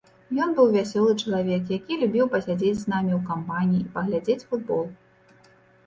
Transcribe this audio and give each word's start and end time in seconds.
Ён 0.45 0.53
быў 0.59 0.71
вясёлы 0.75 1.11
чалавек, 1.23 1.63
які 1.77 1.99
любіў 2.05 2.25
пасядзець 2.37 2.75
з 2.83 2.95
намі 2.95 3.11
ў 3.21 3.23
кампаніі 3.31 3.79
і 3.85 3.89
паглядзець 3.95 4.45
футбол. 4.49 4.85